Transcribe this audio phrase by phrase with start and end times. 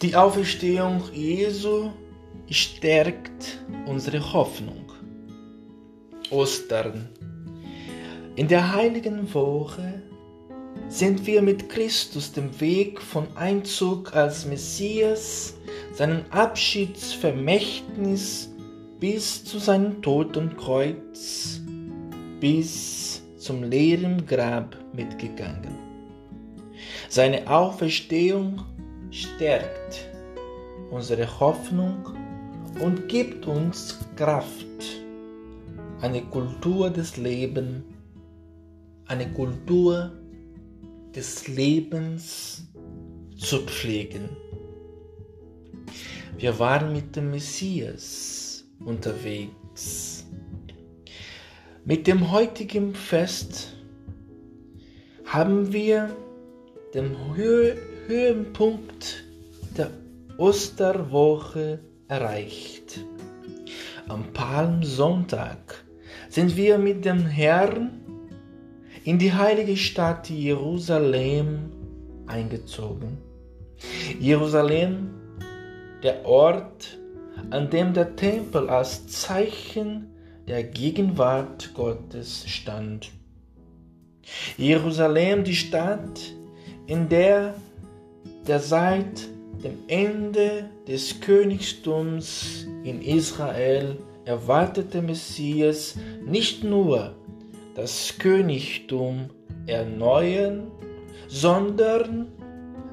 [0.00, 1.90] Die Auferstehung Jesu
[2.48, 4.92] stärkt unsere Hoffnung.
[6.30, 7.08] Ostern.
[8.36, 10.00] In der heiligen Woche
[10.88, 15.54] sind wir mit Christus dem Weg von Einzug als Messias,
[15.92, 18.50] seinem Abschiedsvermächtnis
[19.00, 21.60] bis zu seinem Tod und Kreuz,
[22.38, 25.76] bis zum leeren Grab mitgegangen.
[27.08, 28.64] Seine Auferstehung
[29.10, 30.08] stärkt
[30.90, 32.16] unsere Hoffnung
[32.80, 34.66] und gibt uns Kraft,
[36.00, 37.82] eine Kultur des Lebens,
[39.06, 40.12] eine Kultur
[41.14, 42.68] des Lebens
[43.36, 44.28] zu pflegen.
[46.36, 50.24] Wir waren mit dem Messias unterwegs.
[51.84, 53.72] Mit dem heutigen Fest
[55.24, 56.14] haben wir
[56.94, 57.76] den Höhe
[58.08, 59.22] Höhepunkt
[59.76, 59.90] der
[60.38, 63.04] Osterwoche erreicht.
[64.08, 65.84] Am Palmsonntag
[66.30, 68.00] sind wir mit dem Herrn
[69.04, 71.70] in die heilige Stadt Jerusalem
[72.26, 73.18] eingezogen.
[74.18, 75.10] Jerusalem,
[76.02, 76.98] der Ort,
[77.50, 80.06] an dem der Tempel als Zeichen
[80.46, 83.10] der Gegenwart Gottes stand.
[84.56, 86.32] Jerusalem, die Stadt,
[86.86, 87.52] in der
[88.48, 89.28] der seit
[89.62, 97.14] dem Ende des Königtums in Israel erwartete Messias nicht nur
[97.74, 99.30] das Königtum
[99.66, 100.70] erneuern,
[101.28, 102.28] sondern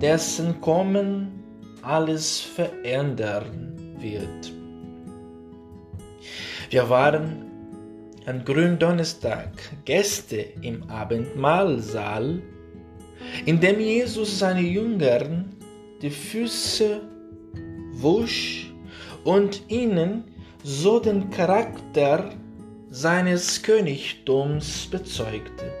[0.00, 1.42] dessen Kommen
[1.82, 4.52] alles verändern wird.
[6.70, 7.46] Wir waren
[8.26, 9.50] an Gründonnerstag
[9.86, 12.42] Gäste im Abendmahlsaal
[13.46, 15.56] indem Jesus seine Jüngern
[16.02, 17.00] die Füße
[17.92, 18.72] wusch
[19.24, 20.24] und ihnen
[20.62, 22.30] so den Charakter
[22.90, 25.72] seines Königtums bezeugte.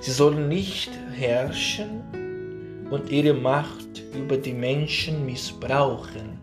[0.00, 6.38] Sie sollen nicht herrschen und ihre Macht über die Menschen missbrauchen.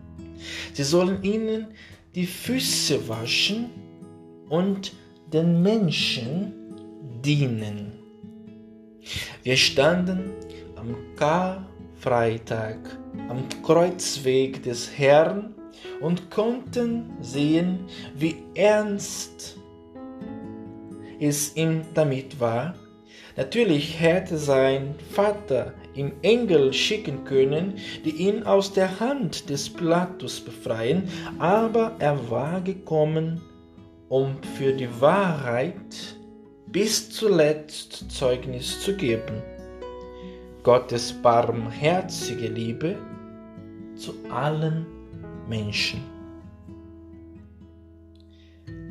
[0.72, 1.68] Sie sollen ihnen
[2.14, 3.70] die Füße waschen
[4.48, 4.92] und
[5.32, 6.52] den Menschen
[7.24, 8.03] dienen.
[9.44, 10.30] Wir standen
[10.74, 12.78] am Karfreitag
[13.28, 15.54] am Kreuzweg des Herrn
[16.00, 17.80] und konnten sehen,
[18.16, 19.58] wie ernst
[21.20, 22.74] es ihm damit war.
[23.36, 30.40] Natürlich hätte sein Vater ihm Engel schicken können, die ihn aus der Hand des Pilatus
[30.40, 31.06] befreien,
[31.38, 33.42] aber er war gekommen,
[34.08, 36.16] um für die Wahrheit
[36.74, 39.40] bis zuletzt Zeugnis zu geben.
[40.64, 42.96] Gottes barmherzige Liebe
[43.94, 44.84] zu allen
[45.48, 46.02] Menschen.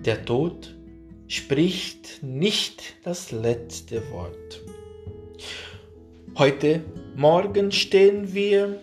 [0.05, 0.73] Der Tod
[1.27, 4.61] spricht nicht das letzte Wort.
[6.37, 6.85] Heute
[7.17, 8.79] Morgen stehen wir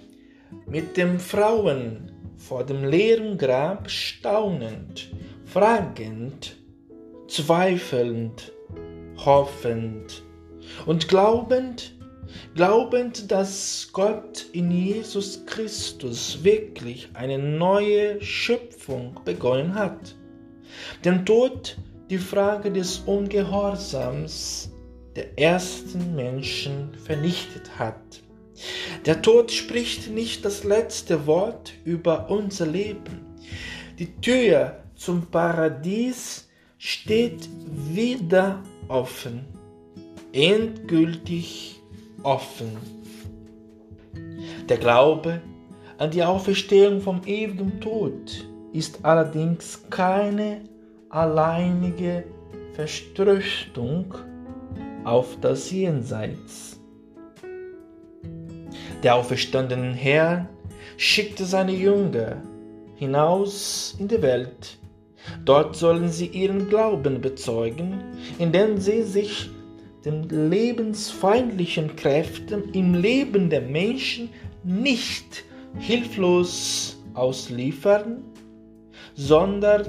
[0.66, 5.10] mit den Frauen vor dem leeren Grab staunend,
[5.46, 6.54] fragend,
[7.28, 8.52] zweifelnd
[9.24, 10.22] hoffend
[10.86, 11.94] und glaubend,
[12.54, 20.14] glaubend, dass Gott in Jesus Christus wirklich eine neue Schöpfung begonnen hat.
[21.04, 21.76] Den Tod
[22.10, 24.72] die Frage des Ungehorsams
[25.14, 28.20] der ersten Menschen vernichtet hat.
[29.06, 33.38] Der Tod spricht nicht das letzte Wort über unser Leben.
[33.98, 36.49] Die Tür zum Paradies
[36.82, 37.46] steht
[37.92, 39.44] wieder offen,
[40.32, 41.78] endgültig
[42.22, 42.78] offen.
[44.66, 45.42] Der Glaube
[45.98, 50.62] an die Auferstehung vom ewigen Tod ist allerdings keine
[51.10, 52.24] alleinige
[52.72, 54.14] Verströstung
[55.04, 56.80] auf das Jenseits.
[59.02, 60.48] Der auferstandene Herr
[60.96, 62.42] schickte seine Jünger
[62.96, 64.79] hinaus in die Welt,
[65.44, 68.00] Dort sollen sie ihren Glauben bezeugen,
[68.38, 69.50] indem sie sich
[70.04, 74.30] den lebensfeindlichen Kräften im Leben der Menschen
[74.64, 75.44] nicht
[75.78, 78.24] hilflos ausliefern,
[79.14, 79.86] sondern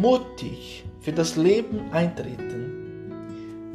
[0.00, 3.10] mutig für das Leben eintreten.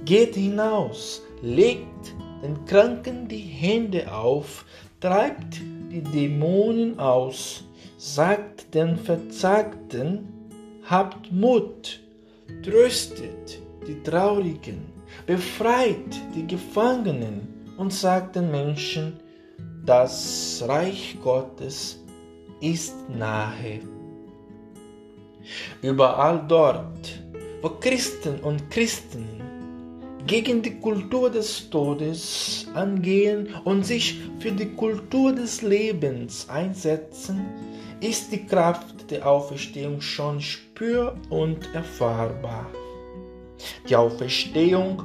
[0.05, 4.65] Geht hinaus, legt den Kranken die Hände auf,
[5.01, 5.59] treibt
[5.91, 7.65] die Dämonen aus,
[7.97, 10.36] sagt den Verzagten,
[10.89, 11.99] Habt Mut,
[12.63, 14.85] tröstet die Traurigen,
[15.25, 19.19] befreit die Gefangenen und sagt den Menschen,
[19.85, 22.01] das Reich Gottes
[22.61, 23.81] ist nahe.
[25.81, 27.21] Überall dort,
[27.61, 29.27] wo Christen und Christen
[30.25, 37.45] gegen die Kultur des Todes angehen und sich für die Kultur des Lebens einsetzen,
[37.99, 40.39] ist die Kraft der Auferstehung schon
[40.77, 42.67] spür- und erfahrbar.
[43.89, 45.01] Die Auferstehung,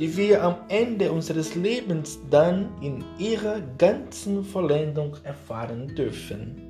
[0.00, 6.60] die wir am Ende unseres Lebens dann in ihrer ganzen Vollendung erfahren dürfen.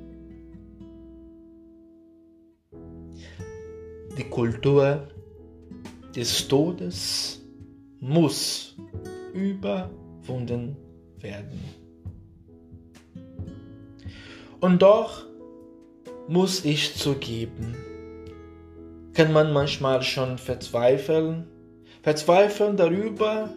[4.15, 5.07] Die Kultur
[6.15, 7.41] des Todes
[7.99, 8.75] muss
[9.33, 10.77] überwunden
[11.19, 11.59] werden.
[14.59, 15.25] Und doch
[16.27, 17.75] muss ich zugeben,
[19.17, 21.47] kann man manchmal schon verzweifeln,
[22.03, 23.49] verzweifeln darüber,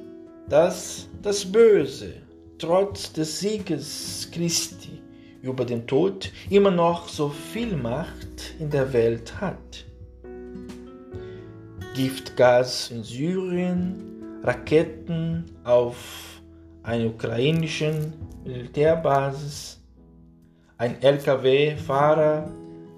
[0.49, 2.15] dass das Böse
[2.57, 5.03] trotz des Sieges Christi
[5.43, 9.85] über den Tod immer noch so viel Macht in der Welt hat.
[11.95, 16.41] Giftgas in Syrien, Raketen auf
[16.83, 18.15] einer ukrainischen
[18.47, 19.79] Militärbasis,
[20.79, 22.51] ein LKW-Fahrer,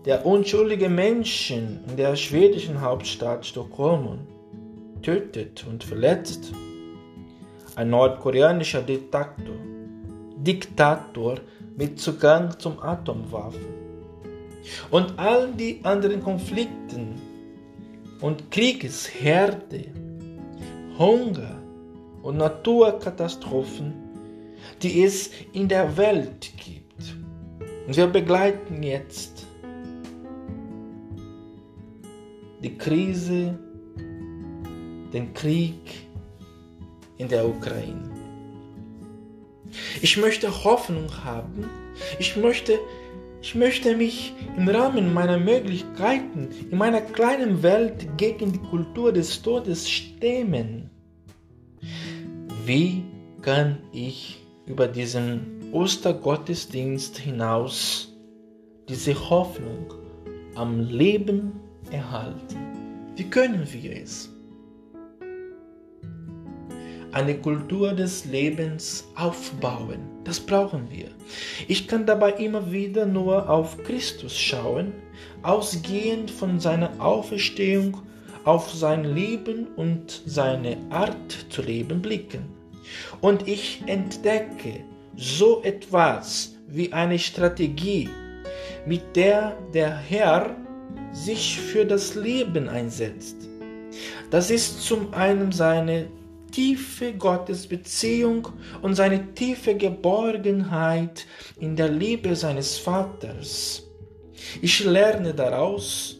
[0.04, 4.18] der unschuldige Menschen in der schwedischen Hauptstadt Stockholm
[5.02, 6.52] tötet und verletzt.
[7.76, 9.56] Ein nordkoreanischer Diktator,
[10.36, 11.36] Diktator
[11.76, 13.82] mit Zugang zum Atomwaffen.
[14.90, 17.20] Und all die anderen Konflikten
[18.20, 19.86] und Kriegsherde,
[20.98, 21.58] Hunger
[22.22, 23.94] und Naturkatastrophen,
[24.82, 27.16] die es in der Welt gibt.
[27.86, 29.46] Und wir begleiten jetzt
[32.62, 33.58] die Krise,
[35.12, 36.08] den Krieg
[37.18, 38.10] in der Ukraine.
[40.00, 41.68] Ich möchte Hoffnung haben.
[42.18, 42.78] Ich möchte,
[43.40, 49.42] ich möchte mich im Rahmen meiner Möglichkeiten in meiner kleinen Welt gegen die Kultur des
[49.42, 50.90] Todes stemmen.
[52.64, 53.04] Wie
[53.40, 58.14] kann ich über diesen Ostergottesdienst hinaus
[58.88, 59.92] diese Hoffnung
[60.54, 63.12] am Leben erhalten?
[63.16, 64.30] Wie können wir es?
[67.12, 71.08] Eine Kultur des Lebens aufbauen, das brauchen wir.
[71.68, 74.94] Ich kann dabei immer wieder nur auf Christus schauen,
[75.42, 77.98] ausgehend von seiner Auferstehung,
[78.44, 82.44] auf sein Leben und seine Art zu leben blicken.
[83.20, 84.84] Und ich entdecke
[85.16, 88.08] so etwas wie eine Strategie,
[88.86, 90.56] mit der der Herr
[91.12, 93.36] sich für das Leben einsetzt.
[94.30, 96.08] Das ist zum einen seine
[96.50, 98.48] tiefe Gottesbeziehung
[98.82, 101.26] und seine tiefe Geborgenheit
[101.58, 103.84] in der Liebe seines Vaters.
[104.60, 106.18] Ich lerne daraus,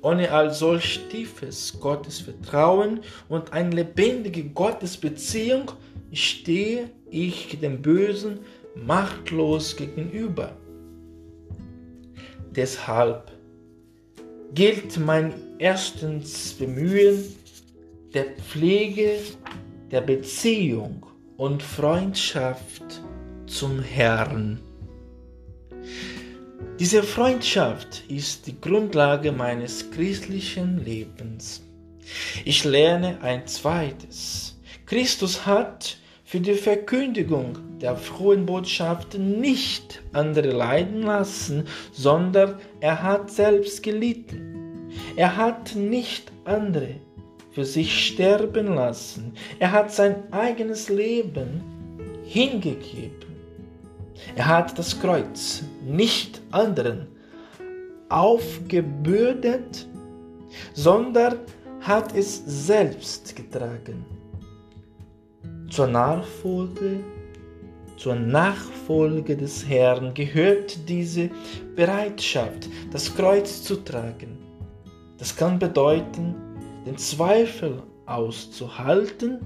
[0.00, 5.72] ohne all solch tiefes Gottesvertrauen und eine lebendige Gottesbeziehung
[6.12, 8.40] stehe ich dem Bösen
[8.74, 10.56] machtlos gegenüber.
[12.54, 13.37] Deshalb
[14.54, 17.34] gilt mein erstens Bemühen
[18.14, 19.18] der Pflege
[19.90, 21.06] der Beziehung
[21.36, 23.02] und Freundschaft
[23.46, 24.60] zum Herrn.
[26.78, 31.62] Diese Freundschaft ist die Grundlage meines christlichen Lebens.
[32.44, 34.56] Ich lerne ein zweites.
[34.86, 43.30] Christus hat für die Verkündigung der frohen Botschaft nicht andere leiden lassen, sondern er hat
[43.30, 44.90] selbst gelitten.
[45.16, 46.96] Er hat nicht andere
[47.52, 49.32] für sich sterben lassen.
[49.58, 51.62] Er hat sein eigenes Leben
[52.26, 53.34] hingegeben.
[54.36, 57.06] Er hat das Kreuz nicht anderen
[58.10, 59.86] aufgebürdet,
[60.74, 61.38] sondern
[61.80, 64.17] hat es selbst getragen.
[65.70, 67.00] Zur Nachfolge,
[67.98, 71.28] zur Nachfolge des Herrn gehört diese
[71.76, 74.38] Bereitschaft, das Kreuz zu tragen.
[75.18, 76.34] Das kann bedeuten,
[76.86, 79.40] den Zweifel auszuhalten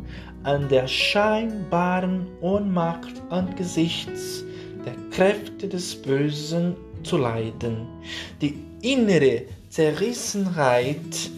[0.44, 4.44] an der scheinbaren Ohnmacht angesichts
[4.84, 7.88] der Kräfte des Bösen zu leiden,
[8.40, 11.30] die innere Zerrissenheit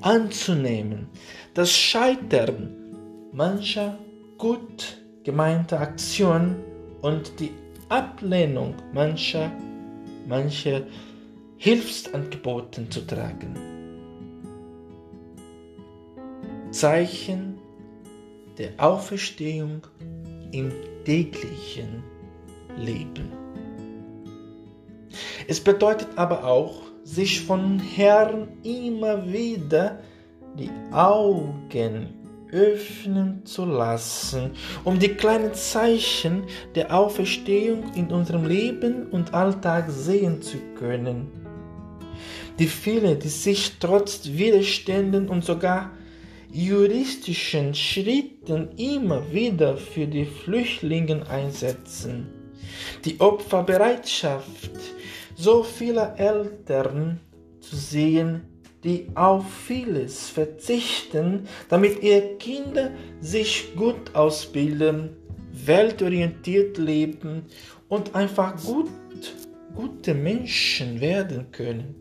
[0.00, 1.08] anzunehmen,
[1.52, 2.77] das Scheitern
[3.32, 3.98] mancher
[4.38, 6.56] gut gemeinter Aktion
[7.02, 7.52] und die
[7.88, 9.50] Ablehnung mancher,
[10.26, 10.82] mancher
[11.56, 13.54] Hilfsangeboten zu tragen.
[16.70, 17.58] Zeichen
[18.58, 19.82] der Auferstehung
[20.52, 20.72] im
[21.04, 22.02] täglichen
[22.76, 23.32] leben.
[25.46, 30.00] Es bedeutet aber auch, sich von Herrn immer wieder
[30.58, 32.17] die Augen
[32.52, 34.52] öffnen zu lassen,
[34.84, 41.28] um die kleinen Zeichen der Auferstehung in unserem Leben und Alltag sehen zu können.
[42.58, 45.92] Die viele, die sich trotz Widerständen und sogar
[46.50, 52.28] juristischen Schritten immer wieder für die Flüchtlinge einsetzen.
[53.04, 54.70] Die Opferbereitschaft
[55.36, 57.20] so vieler Eltern
[57.60, 58.42] zu sehen,
[58.84, 65.10] die auf vieles verzichten, damit ihre Kinder sich gut ausbilden,
[65.52, 67.42] weltorientiert leben
[67.88, 68.90] und einfach gut,
[69.74, 71.94] gute Menschen werden können.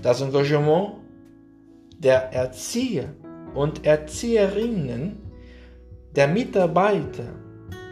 [0.00, 0.94] Das Engagement
[1.98, 3.14] der Erzieher
[3.54, 5.18] und Erzieherinnen,
[6.14, 7.34] der Mitarbeiter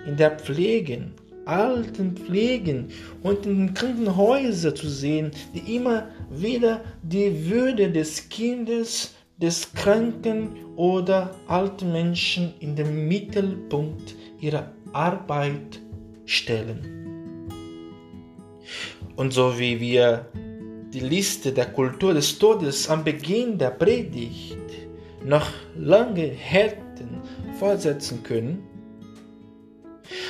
[0.06, 1.12] in der Pflege,
[1.50, 2.88] Altenpflegen
[3.22, 11.34] und in Krankenhäusern zu sehen, die immer wieder die Würde des Kindes, des Kranken oder
[11.48, 15.80] alten Menschen in den Mittelpunkt ihrer Arbeit
[16.24, 17.00] stellen.
[19.16, 20.26] Und so wie wir
[20.92, 24.56] die Liste der Kultur des Todes am Beginn der Predigt
[25.24, 27.20] noch lange hätten
[27.58, 28.69] fortsetzen können,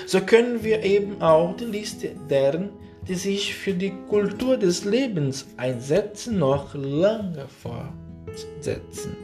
[0.06, 2.70] so können wir eben auch die Liste deren,
[3.08, 9.16] die sich für die Kultur des Lebens einsetzen, noch lange fortsetzen.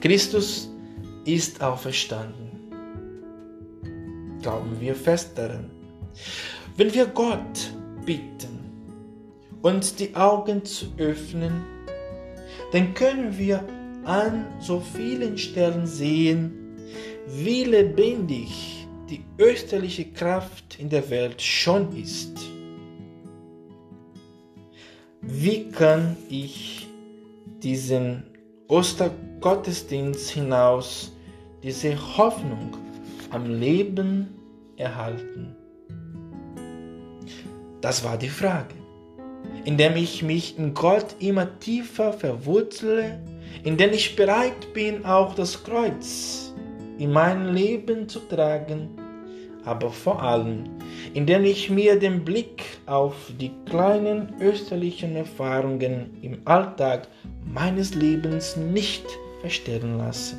[0.00, 0.70] Christus
[1.24, 2.50] ist auferstanden.
[4.42, 5.70] Glauben wir fest daran.
[6.76, 7.72] Wenn wir Gott
[8.04, 8.58] bitten,
[9.62, 11.62] uns die Augen zu öffnen,
[12.72, 13.64] dann können wir
[14.04, 16.52] an so vielen Stellen sehen,
[17.28, 18.79] wie lebendig
[19.10, 22.38] die österliche Kraft in der Welt schon ist.
[25.20, 26.86] Wie kann ich
[27.62, 28.22] diesen
[28.68, 31.12] Ostergottesdienst hinaus
[31.62, 32.76] diese Hoffnung
[33.30, 34.28] am Leben
[34.76, 35.56] erhalten?
[37.80, 38.80] Das war die Frage
[39.64, 43.20] indem ich mich in Gott immer tiefer verwurzle,
[43.62, 46.49] indem ich bereit bin, auch das Kreuz
[47.00, 48.90] in mein Leben zu tragen,
[49.64, 50.64] aber vor allem,
[51.14, 57.08] indem ich mir den Blick auf die kleinen österlichen Erfahrungen im Alltag
[57.44, 59.04] meines Lebens nicht
[59.40, 60.36] verstellen lasse.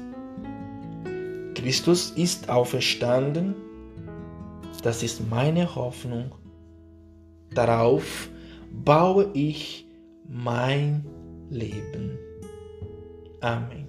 [1.56, 3.56] Christus ist auferstanden,
[4.84, 6.32] das ist meine Hoffnung.
[7.54, 8.30] Darauf
[8.72, 9.88] baue ich
[10.28, 11.04] mein
[11.50, 12.18] Leben.
[13.42, 13.81] Amen.